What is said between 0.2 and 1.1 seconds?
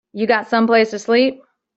got someplace to